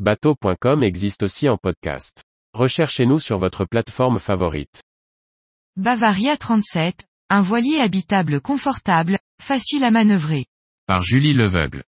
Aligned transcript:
Bateau.com 0.00 0.82
existe 0.82 1.22
aussi 1.22 1.48
en 1.48 1.56
podcast. 1.56 2.24
Recherchez-nous 2.52 3.20
sur 3.20 3.38
votre 3.38 3.64
plateforme 3.64 4.18
favorite. 4.18 4.82
Bavaria 5.76 6.36
37, 6.36 7.06
un 7.30 7.42
voilier 7.42 7.78
habitable 7.78 8.40
confortable, 8.40 9.20
facile 9.40 9.84
à 9.84 9.92
manœuvrer. 9.92 10.46
Par 10.88 11.00
Julie 11.00 11.32
Leveugle. 11.32 11.84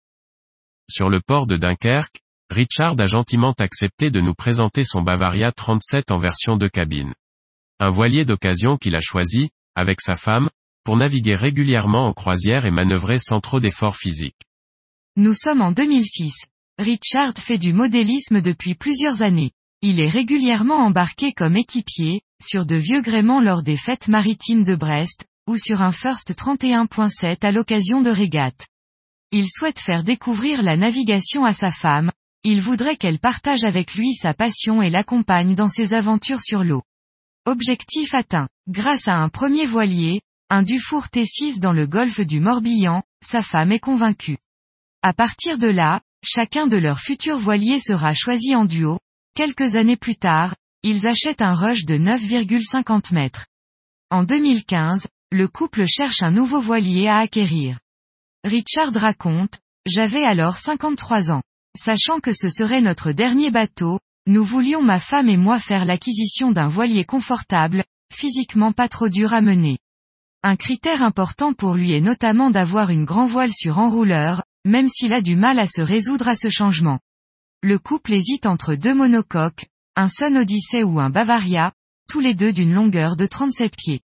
Sur 0.89 1.11
le 1.11 1.21
port 1.21 1.49
de 1.49 1.57
Dunkerque, 1.57 2.21
Richard 2.49 2.95
a 3.01 3.07
gentiment 3.07 3.55
accepté 3.59 4.11
de 4.13 4.21
nous 4.21 4.35
présenter 4.35 4.85
son 4.85 5.03
Bavaria 5.03 5.51
37 5.51 6.13
en 6.13 6.19
version 6.19 6.57
de 6.57 6.69
cabine. 6.69 7.13
Un 7.81 7.91
voilier 7.91 8.25
d'occasion 8.25 8.77
qu'il 8.77 8.95
a 8.95 9.01
choisi, 9.01 9.51
avec 9.75 10.01
sa 10.01 10.15
femme, 10.15 10.49
pour 10.85 10.97
naviguer 10.97 11.35
régulièrement 11.35 12.07
en 12.07 12.13
croisière 12.13 12.67
et 12.67 12.71
manœuvrer 12.71 13.19
sans 13.19 13.41
trop 13.41 13.59
d'efforts 13.59 13.97
physiques. 13.97 14.43
Nous 15.17 15.35
sommes 15.35 15.61
en 15.61 15.73
2006. 15.73 16.47
Richard 16.79 17.33
fait 17.39 17.57
du 17.57 17.73
modélisme 17.73 18.43
depuis 18.43 18.75
plusieurs 18.75 19.23
années. 19.23 19.53
Il 19.81 19.99
est 19.99 20.11
régulièrement 20.11 20.77
embarqué 20.77 21.33
comme 21.33 21.57
équipier, 21.57 22.21
sur 22.43 22.67
de 22.67 22.77
vieux 22.77 23.01
gréements 23.01 23.41
lors 23.41 23.63
des 23.63 23.79
fêtes 23.79 24.09
maritimes 24.09 24.63
de 24.63 24.75
Brest, 24.75 25.25
ou 25.49 25.57
sur 25.57 25.81
un 25.81 25.93
First 25.93 26.35
31.7 26.35 27.47
à 27.47 27.51
l'occasion 27.51 28.03
de 28.03 28.11
régates. 28.11 28.67
Il 29.33 29.49
souhaite 29.49 29.81
faire 29.81 30.05
découvrir 30.05 30.63
la 30.63 30.77
navigation 30.77 31.47
à 31.47 31.55
sa 31.55 31.71
femme, 31.71 32.13
il 32.45 32.61
voudrait 32.61 32.97
qu'elle 32.97 33.19
partage 33.19 33.65
avec 33.65 33.95
lui 33.95 34.15
sa 34.15 34.35
passion 34.35 34.83
et 34.83 34.91
l'accompagne 34.91 35.55
dans 35.55 35.71
ses 35.71 35.95
aventures 35.95 36.43
sur 36.43 36.63
l'eau. 36.63 36.83
Objectif 37.47 38.13
atteint. 38.13 38.49
Grâce 38.69 39.09
à 39.09 39.17
un 39.17 39.31
premier 39.31 39.65
voilier, 39.65 40.21
un 40.51 40.63
Dufour 40.63 41.07
T6 41.07 41.59
dans 41.59 41.73
le 41.73 41.87
golfe 41.87 42.21
du 42.21 42.39
Morbihan, 42.39 43.03
sa 43.25 43.43
femme 43.43 43.73
est 43.73 43.81
convaincue. 43.81 44.39
À 45.03 45.13
partir 45.13 45.59
de 45.59 45.69
là, 45.69 46.03
Chacun 46.25 46.67
de 46.67 46.77
leurs 46.77 47.01
futurs 47.01 47.39
voiliers 47.39 47.79
sera 47.79 48.15
choisi 48.15 48.55
en 48.55 48.65
duo. 48.65 48.99
Quelques 49.35 49.77
années 49.77 49.97
plus 49.97 50.17
tard, 50.17 50.55
ils 50.83 51.07
achètent 51.07 51.43
un 51.43 51.55
rush 51.55 51.85
de 51.85 51.97
9,50 51.97 53.13
mètres. 53.15 53.47
En 54.11 54.25
2015, 54.25 55.09
le 55.33 55.49
couple 55.49 55.85
cherche 55.87 56.23
un 56.23 56.31
nouveau 56.31 56.61
voilier 56.61 57.09
à 57.09 57.19
acquérir. 57.19 57.79
Richard 58.45 58.93
raconte, 58.95 59.59
j'avais 59.87 60.25
alors 60.25 60.59
53 60.59 61.31
ans. 61.31 61.43
Sachant 61.77 62.21
que 62.21 62.33
ce 62.33 62.49
serait 62.49 62.81
notre 62.81 63.13
dernier 63.13 63.51
bateau, 63.51 63.99
nous 64.27 64.45
voulions 64.45 64.83
ma 64.83 64.99
femme 64.99 65.29
et 65.29 65.37
moi 65.37 65.59
faire 65.59 65.85
l'acquisition 65.85 66.51
d'un 66.51 66.69
voilier 66.69 67.05
confortable, 67.05 67.85
physiquement 68.13 68.73
pas 68.73 68.89
trop 68.89 69.09
dur 69.09 69.33
à 69.33 69.41
mener. 69.41 69.79
Un 70.43 70.57
critère 70.57 71.03
important 71.03 71.53
pour 71.53 71.75
lui 71.75 71.93
est 71.93 72.01
notamment 72.01 72.51
d'avoir 72.51 72.91
une 72.91 73.05
grand 73.05 73.27
voile 73.27 73.53
sur 73.53 73.79
enrouleur, 73.79 74.45
même 74.67 74.89
s'il 74.89 75.15
a 75.15 75.23
du 75.23 75.37
mal 75.37 75.59
à 75.59 75.67
se 75.67 75.81
résoudre 75.81 76.29
à 76.29 76.37
ce 76.37 76.51
changement. 76.51 76.99
Le 77.63 77.79
couple 77.79 78.13
hésite 78.13 78.47
entre 78.47 78.75
deux 78.75 78.95
monocoques, 78.95 79.67
un 79.95 80.09
Sun 80.09 80.37
Odyssey 80.37 80.83
ou 80.83 81.01
un 81.01 81.09
Bavaria, 81.09 81.73
tous 82.09 82.21
les 82.21 82.35
deux 82.35 82.53
d'une 82.53 82.75
longueur 82.75 83.17
de 83.17 83.27
37 83.27 83.75
pieds. 83.77 84.01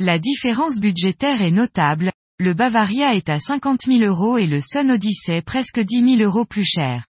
La 0.00 0.18
différence 0.18 0.80
budgétaire 0.80 1.42
est 1.42 1.50
notable, 1.50 2.10
le 2.38 2.54
Bavaria 2.54 3.14
est 3.14 3.28
à 3.28 3.38
50 3.38 3.82
000 3.86 4.00
euros 4.00 4.38
et 4.38 4.46
le 4.46 4.60
Sun 4.60 4.90
Odyssey 4.90 5.42
presque 5.42 5.78
10 5.78 6.16
000 6.16 6.22
euros 6.22 6.46
plus 6.46 6.64
cher. 6.64 7.06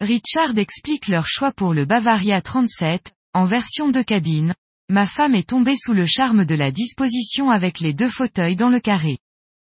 Richard 0.00 0.56
explique 0.56 1.08
leur 1.08 1.26
choix 1.26 1.52
pour 1.52 1.72
le 1.72 1.86
Bavaria 1.86 2.42
37, 2.42 3.12
en 3.32 3.44
version 3.46 3.88
de 3.88 4.02
cabine. 4.02 4.54
Ma 4.90 5.06
femme 5.06 5.34
est 5.34 5.48
tombée 5.48 5.76
sous 5.76 5.94
le 5.94 6.06
charme 6.06 6.44
de 6.44 6.54
la 6.54 6.70
disposition 6.70 7.50
avec 7.50 7.80
les 7.80 7.94
deux 7.94 8.08
fauteuils 8.08 8.56
dans 8.56 8.68
le 8.68 8.80
carré. 8.80 9.18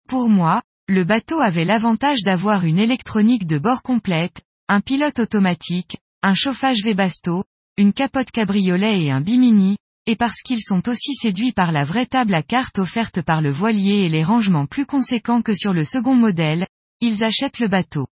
Pour 0.08 0.28
moi, 0.28 0.62
le 0.90 1.04
bateau 1.04 1.38
avait 1.38 1.64
l'avantage 1.64 2.24
d'avoir 2.24 2.64
une 2.64 2.80
électronique 2.80 3.46
de 3.46 3.58
bord 3.58 3.84
complète, 3.84 4.42
un 4.68 4.80
pilote 4.80 5.20
automatique, 5.20 5.98
un 6.20 6.34
chauffage 6.34 6.82
Webasto, 6.82 7.44
une 7.76 7.92
capote 7.92 8.32
cabriolet 8.32 9.04
et 9.04 9.12
un 9.12 9.20
bimini, 9.20 9.76
et 10.06 10.16
parce 10.16 10.42
qu'ils 10.42 10.62
sont 10.62 10.88
aussi 10.88 11.14
séduits 11.14 11.52
par 11.52 11.70
la 11.70 11.84
vraie 11.84 12.06
table 12.06 12.34
à 12.34 12.42
cartes 12.42 12.80
offerte 12.80 13.22
par 13.22 13.40
le 13.40 13.52
voilier 13.52 14.02
et 14.04 14.08
les 14.08 14.24
rangements 14.24 14.66
plus 14.66 14.84
conséquents 14.84 15.42
que 15.42 15.54
sur 15.54 15.72
le 15.72 15.84
second 15.84 16.16
modèle, 16.16 16.66
ils 17.00 17.22
achètent 17.22 17.60
le 17.60 17.68
bateau. 17.68 18.08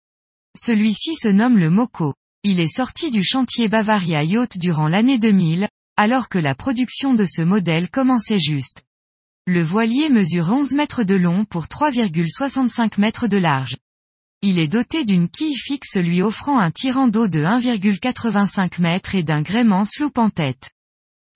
Celui-ci 0.58 1.14
se 1.14 1.28
nomme 1.28 1.58
le 1.58 1.70
Moco. 1.70 2.12
Il 2.42 2.58
est 2.58 2.74
sorti 2.74 3.12
du 3.12 3.22
chantier 3.22 3.68
Bavaria 3.68 4.24
Yacht 4.24 4.58
durant 4.58 4.88
l'année 4.88 5.20
2000, 5.20 5.68
alors 5.96 6.28
que 6.28 6.38
la 6.38 6.56
production 6.56 7.14
de 7.14 7.24
ce 7.24 7.42
modèle 7.42 7.88
commençait 7.88 8.40
juste. 8.40 8.82
Le 9.46 9.62
voilier 9.62 10.08
mesure 10.08 10.50
11 10.50 10.72
mètres 10.72 11.04
de 11.04 11.14
long 11.14 11.44
pour 11.44 11.66
3,65 11.66 12.98
mètres 12.98 13.28
de 13.28 13.36
large. 13.36 13.76
Il 14.40 14.58
est 14.58 14.68
doté 14.68 15.04
d'une 15.04 15.28
quille 15.28 15.58
fixe 15.58 15.96
lui 15.96 16.22
offrant 16.22 16.58
un 16.58 16.70
tirant 16.70 17.08
d'eau 17.08 17.28
de 17.28 17.40
1,85 17.40 18.80
mètres 18.80 19.14
et 19.14 19.22
d'un 19.22 19.42
gréement 19.42 19.84
sloop 19.84 20.16
en 20.16 20.30
tête. 20.30 20.70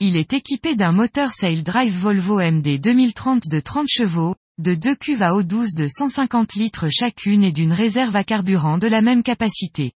Il 0.01 0.17
est 0.17 0.33
équipé 0.33 0.75
d'un 0.75 0.93
moteur 0.93 1.33
Sail 1.35 1.63
Drive 1.63 1.93
Volvo 1.93 2.41
MD 2.41 2.81
2030 2.81 3.47
de 3.47 3.61
30 3.61 3.89
chevaux, 3.91 4.35
de 4.57 4.75
deux 4.75 4.95
cuves 4.95 5.23
à 5.23 5.35
eau 5.35 5.43
douce 5.43 5.75
de 5.75 5.87
150 5.87 6.55
litres 6.55 6.89
chacune 6.89 7.45
et 7.45 7.53
d'une 7.53 7.75
réserve 7.75 8.17
à 8.17 8.25
carburant 8.25 8.79
de 8.79 8.89
la 8.89 9.03
même 9.03 9.23
capacité. 9.23 9.93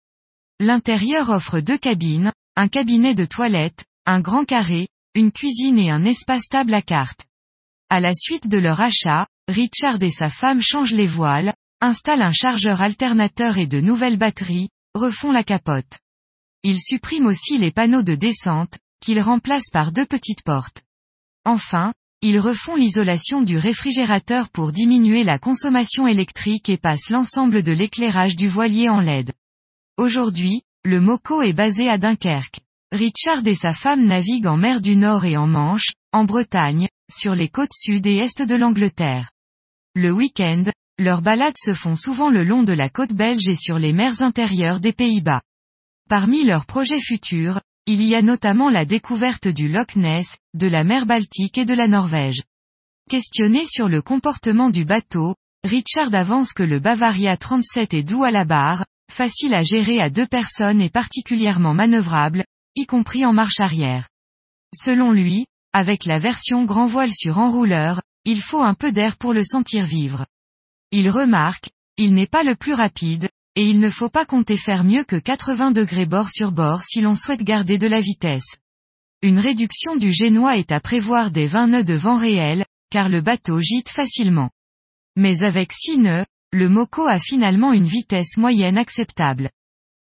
L'intérieur 0.61 1.31
offre 1.31 1.61
deux 1.61 1.79
cabines, 1.79 2.31
un 2.57 2.69
cabinet 2.69 3.15
de 3.15 3.25
toilette, 3.25 3.87
un 4.05 4.21
grand 4.21 4.45
carré, 4.45 4.89
une 5.15 5.33
cuisine 5.33 5.79
et 5.79 5.91
un 5.91 6.05
espace 6.05 6.49
table 6.51 6.75
à 6.75 6.83
carte. 6.83 7.25
À 7.93 8.01
la 8.01 8.15
suite 8.15 8.49
de 8.49 8.57
leur 8.57 8.81
achat, 8.81 9.27
Richard 9.49 10.03
et 10.03 10.11
sa 10.11 10.31
femme 10.31 10.63
changent 10.63 10.95
les 10.95 11.07
voiles, 11.07 11.53
installent 11.83 12.23
un 12.23 12.33
chargeur 12.33 12.81
alternateur 12.81 13.59
et 13.59 13.67
de 13.67 13.83
nouvelles 13.83 14.17
batteries, 14.17 14.71
refont 14.95 15.31
la 15.31 15.45
capote. 15.45 15.99
Ils 16.63 16.81
suppriment 16.81 17.27
aussi 17.27 17.59
les 17.59 17.71
panneaux 17.71 18.01
de 18.03 18.15
descente, 18.15 18.79
qu'ils 19.03 19.21
remplacent 19.21 19.69
par 19.71 19.93
deux 19.93 20.07
petites 20.07 20.43
portes. 20.43 20.85
Enfin, 21.45 21.93
ils 22.23 22.41
refont 22.41 22.77
l'isolation 22.77 23.43
du 23.43 23.59
réfrigérateur 23.59 24.49
pour 24.49 24.73
diminuer 24.73 25.23
la 25.23 25.39
consommation 25.39 26.07
électrique 26.07 26.71
et 26.71 26.79
passent 26.79 27.11
l'ensemble 27.11 27.63
de 27.63 27.73
l'éclairage 27.73 28.37
du 28.37 28.49
voilier 28.49 28.89
en 28.89 29.03
LED. 29.03 29.33
Aujourd'hui, 29.99 30.63
le 30.83 30.99
Moco 30.99 31.43
est 31.43 31.53
basé 31.53 31.91
à 31.91 31.99
Dunkerque. 31.99 32.61
Richard 32.91 33.47
et 33.47 33.55
sa 33.55 33.75
femme 33.75 34.07
naviguent 34.07 34.47
en 34.47 34.57
mer 34.57 34.81
du 34.81 34.97
Nord 34.97 35.27
et 35.27 35.37
en 35.37 35.47
Manche, 35.47 35.93
en 36.15 36.25
Bretagne, 36.25 36.89
sur 37.13 37.35
les 37.35 37.49
côtes 37.49 37.75
sud 37.75 38.07
et 38.07 38.17
est 38.17 38.43
de 38.43 38.55
l'Angleterre. 38.55 39.31
Le 39.95 40.13
week-end, 40.13 40.65
leurs 40.99 41.23
balades 41.23 41.59
se 41.59 41.75
font 41.75 41.97
souvent 41.97 42.31
le 42.31 42.45
long 42.45 42.63
de 42.63 42.73
la 42.73 42.89
côte 42.89 43.13
belge 43.13 43.49
et 43.49 43.55
sur 43.55 43.79
les 43.79 43.93
mers 43.93 44.23
intérieures 44.23 44.81
des 44.81 44.93
Pays-Bas. 44.93 45.43
Parmi 46.09 46.45
leurs 46.45 46.67
projets 46.67 47.01
futurs, 47.01 47.61
il 47.87 48.03
y 48.03 48.15
a 48.15 48.23
notamment 48.23 48.71
la 48.71 48.85
découverte 48.85 49.49
du 49.49 49.69
Loch 49.69 49.97
Ness, 49.97 50.39
de 50.55 50.67
la 50.67 50.85
mer 50.85 51.07
Baltique 51.07 51.59
et 51.59 51.65
de 51.65 51.75
la 51.75 51.89
Norvège. 51.89 52.43
Questionné 53.11 53.67
sur 53.67 53.89
le 53.89 54.03
comportement 54.03 54.71
du 54.71 54.85
bateau, 54.85 55.35
Richard 55.65 56.15
avance 56.15 56.53
que 56.53 56.63
le 56.63 56.79
Bavaria 56.79 57.37
37 57.37 57.95
est 57.95 58.03
doux 58.03 58.25
à 58.25 58.31
la 58.31 58.45
barre, 58.45 58.85
facile 59.11 59.55
à 59.55 59.63
gérer 59.63 60.01
à 60.01 60.11
deux 60.11 60.27
personnes 60.27 60.81
et 60.81 60.91
particulièrement 60.91 61.75
manœuvrable, 61.75 62.45
y 62.77 62.87
compris 62.87 63.27
en 63.27 63.33
marche 63.33 63.61
arrière. 63.61 64.09
Selon 64.75 65.13
lui, 65.13 65.47
avec 65.73 66.05
la 66.05 66.19
version 66.19 66.65
grand 66.65 66.87
voile 66.87 67.13
sur 67.13 67.39
enrouleur, 67.39 68.03
il 68.25 68.41
faut 68.41 68.63
un 68.63 68.75
peu 68.75 68.93
d'air 68.93 69.17
pour 69.17 69.33
le 69.33 69.43
sentir 69.43 69.87
vivre. 69.87 70.27
Il 70.91 71.09
remarque, 71.09 71.71
il 71.97 72.15
n'est 72.15 72.27
pas 72.27 72.43
le 72.43 72.55
plus 72.55 72.75
rapide, 72.75 73.31
et 73.55 73.69
il 73.69 73.81
ne 73.81 73.91
faut 73.91 74.09
pas 74.09 74.27
compter 74.27 74.57
faire 74.57 74.85
mieux 74.85 75.05
que 75.05 75.17
80 75.17 75.73
degrés 75.73 76.07
bord 76.07 76.31
sur 76.31 76.53
bord 76.53 76.83
si 76.83 77.01
l'on 77.01 77.15
souhaite 77.15 77.43
garder 77.43 77.79
de 77.79 77.89
la 77.89 78.01
vitesse. 78.01 78.57
Une 79.23 79.39
réduction 79.39 79.97
du 79.97 80.13
génois 80.13 80.57
est 80.57 80.73
à 80.73 80.81
prévoir 80.81 81.31
des 81.31 81.47
20 81.47 81.69
nœuds 81.69 81.85
de 81.85 81.95
vent 81.95 82.17
réel, 82.17 82.65
car 82.91 83.09
le 83.09 83.21
bateau 83.21 83.61
gîte 83.61 83.91
facilement. 83.91 84.51
Mais 85.17 85.43
avec 85.43 85.73
6 85.73 85.99
nœuds, 85.99 86.27
le 86.53 86.69
Moco 86.69 87.07
a 87.07 87.19
finalement 87.19 87.73
une 87.73 87.87
vitesse 87.87 88.37
moyenne 88.37 88.77
acceptable. 88.77 89.51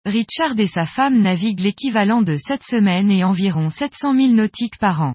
Richard 0.05 0.59
et 0.59 0.67
sa 0.67 0.85
femme 0.85 1.21
naviguent 1.21 1.61
l'équivalent 1.61 2.21
de 2.21 2.35
7 2.35 2.63
semaines 2.63 3.09
et 3.09 3.23
environ 3.23 3.69
700 3.69 4.13
000 4.13 4.27
nautiques 4.33 4.77
par 4.77 5.01
an. 5.01 5.13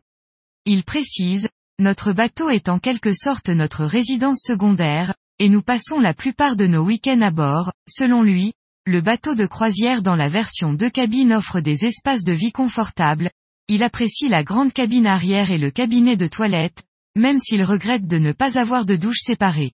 Il 0.70 0.84
précise, 0.84 1.48
notre 1.78 2.12
bateau 2.12 2.50
est 2.50 2.68
en 2.68 2.78
quelque 2.78 3.14
sorte 3.14 3.48
notre 3.48 3.86
résidence 3.86 4.42
secondaire, 4.44 5.14
et 5.38 5.48
nous 5.48 5.62
passons 5.62 5.98
la 5.98 6.12
plupart 6.12 6.56
de 6.56 6.66
nos 6.66 6.84
week-ends 6.84 7.22
à 7.22 7.30
bord, 7.30 7.72
selon 7.88 8.22
lui, 8.22 8.52
le 8.84 9.00
bateau 9.00 9.34
de 9.34 9.46
croisière 9.46 10.02
dans 10.02 10.14
la 10.14 10.28
version 10.28 10.74
deux 10.74 10.90
cabines 10.90 11.32
offre 11.32 11.60
des 11.60 11.84
espaces 11.84 12.22
de 12.22 12.34
vie 12.34 12.52
confortables, 12.52 13.30
il 13.68 13.82
apprécie 13.82 14.28
la 14.28 14.44
grande 14.44 14.74
cabine 14.74 15.06
arrière 15.06 15.50
et 15.50 15.56
le 15.56 15.70
cabinet 15.70 16.18
de 16.18 16.26
toilette, 16.26 16.82
même 17.16 17.38
s'il 17.38 17.64
regrette 17.64 18.06
de 18.06 18.18
ne 18.18 18.32
pas 18.32 18.58
avoir 18.58 18.84
de 18.84 18.96
douche 18.96 19.20
séparée. 19.20 19.72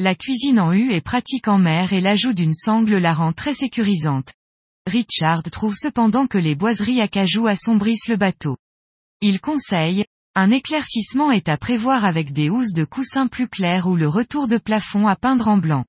La 0.00 0.16
cuisine 0.16 0.58
en 0.58 0.72
U 0.72 0.92
est 0.92 1.02
pratique 1.02 1.46
en 1.46 1.58
mer 1.58 1.92
et 1.92 2.00
l'ajout 2.00 2.34
d'une 2.34 2.52
sangle 2.52 2.96
la 2.96 3.14
rend 3.14 3.32
très 3.32 3.54
sécurisante. 3.54 4.34
Richard 4.88 5.44
trouve 5.44 5.76
cependant 5.76 6.26
que 6.26 6.36
les 6.36 6.56
boiseries 6.56 7.00
à 7.00 7.06
cajou 7.06 7.46
assombrissent 7.46 8.08
le 8.08 8.16
bateau. 8.16 8.56
Il 9.22 9.40
conseille, 9.40 10.04
un 10.38 10.50
éclaircissement 10.50 11.32
est 11.32 11.48
à 11.48 11.56
prévoir 11.56 12.04
avec 12.04 12.30
des 12.34 12.50
housses 12.50 12.74
de 12.74 12.84
coussins 12.84 13.26
plus 13.26 13.48
claires 13.48 13.86
ou 13.86 13.96
le 13.96 14.06
retour 14.06 14.48
de 14.48 14.58
plafond 14.58 15.08
à 15.08 15.16
peindre 15.16 15.48
en 15.48 15.56
blanc. 15.56 15.86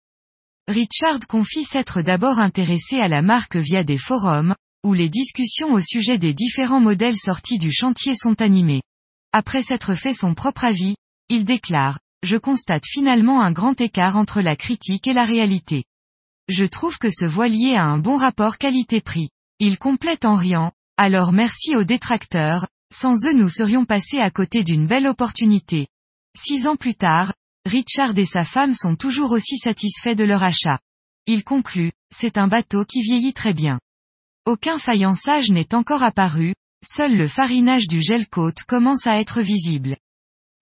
Richard 0.70 1.20
confie 1.28 1.66
s'être 1.66 2.02
d'abord 2.02 2.40
intéressé 2.40 3.02
à 3.02 3.10
la 3.10 3.22
marque 3.22 3.58
via 3.58 3.84
des 3.84 3.98
forums, 3.98 4.56
où 4.86 4.94
les 4.94 5.10
discussions 5.10 5.74
au 5.74 5.82
sujet 5.82 6.18
des 6.18 6.34
différents 6.34 6.80
modèles 6.80 7.18
sortis 7.18 7.60
du 7.60 7.74
chantier 7.74 8.14
sont 8.16 8.42
animées. 8.42 8.84
Après 9.34 9.64
s'être 9.64 9.96
fait 9.96 10.14
son 10.14 10.34
propre 10.34 10.64
avis, 10.64 10.96
il 11.28 11.44
déclare, 11.44 12.00
je 12.24 12.38
constate 12.38 12.86
finalement 12.86 13.42
un 13.42 13.52
grand 13.52 13.82
écart 13.82 14.16
entre 14.16 14.40
la 14.40 14.56
critique 14.56 15.08
et 15.08 15.14
la 15.14 15.26
réalité. 15.26 15.84
Je 16.48 16.64
trouve 16.64 16.98
que 17.00 17.10
ce 17.10 17.26
voilier 17.26 17.76
a 17.76 17.84
un 17.84 17.98
bon 17.98 18.16
rapport 18.16 18.58
qualité-prix. 18.58 19.28
Il 19.60 19.78
complète 19.78 20.24
en 20.24 20.36
riant, 20.36 20.72
alors 20.96 21.34
merci 21.34 21.76
aux 21.76 21.84
détracteurs, 21.84 22.68
sans 22.94 23.26
eux 23.26 23.34
nous 23.34 23.50
serions 23.50 23.86
passés 23.86 24.20
à 24.20 24.32
côté 24.32 24.64
d'une 24.64 24.88
belle 24.88 25.08
opportunité. 25.08 25.88
Six 26.38 26.68
ans 26.68 26.76
plus 26.76 26.96
tard, 26.96 27.34
Richard 27.66 28.18
et 28.18 28.26
sa 28.26 28.46
femme 28.46 28.74
sont 28.74 28.96
toujours 28.96 29.32
aussi 29.32 29.58
satisfaits 29.58 30.16
de 30.16 30.24
leur 30.24 30.44
achat. 30.44 30.80
Il 31.26 31.44
conclut, 31.44 31.92
c'est 32.16 32.38
un 32.38 32.48
bateau 32.48 32.86
qui 32.86 33.02
vieillit 33.02 33.34
très 33.34 33.54
bien. 33.54 33.80
Aucun 34.46 34.80
faïençage 34.80 35.52
n'est 35.52 35.76
encore 35.76 36.04
apparu, 36.04 36.54
seul 36.86 37.18
le 37.18 37.28
farinage 37.28 37.88
du 37.88 38.02
gel 38.02 38.28
côte 38.30 38.64
commence 38.64 39.06
à 39.08 39.20
être 39.20 39.42
visible. 39.42 39.98